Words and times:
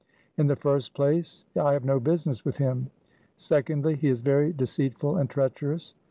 In 0.35 0.47
the 0.47 0.55
first 0.55 0.95
place, 0.95 1.45
I 1.55 1.73
have 1.73 1.85
no 1.85 1.99
business 1.99 2.43
with 2.43 2.57
him. 2.57 2.89
Secondly, 3.37 3.95
he 3.95 4.07
is 4.07 4.23
very 4.23 4.51
de 4.51 4.65
ceitful 4.65 5.19
and 5.21 5.29
treacherous. 5.29 5.93